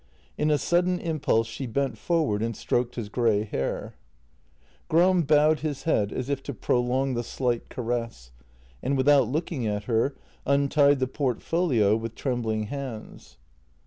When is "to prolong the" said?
6.41-7.21